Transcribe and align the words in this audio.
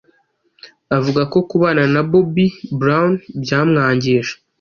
Avuga 0.97 1.21
ko 1.31 1.37
kubana 1.49 1.83
na 1.93 2.01
Bobby 2.09 2.47
Brown 2.79 3.13
byamwangije 3.43 4.33